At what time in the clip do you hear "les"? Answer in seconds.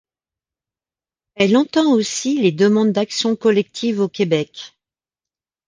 2.41-2.51